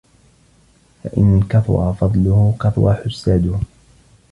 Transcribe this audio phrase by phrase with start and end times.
[1.03, 3.59] فَإِنْ كَثُرَ فَضْلُهُ كَثُرَ حُسَّادُهُ